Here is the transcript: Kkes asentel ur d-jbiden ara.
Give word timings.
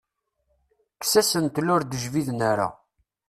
Kkes 0.93 1.13
asentel 1.21 1.67
ur 1.75 1.81
d-jbiden 1.83 2.39
ara. 2.51 2.67